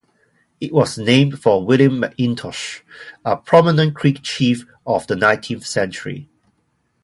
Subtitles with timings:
[0.59, 2.81] It was named for William McIntosh,
[3.23, 6.27] a prominent Creek chief of the nineteenth century.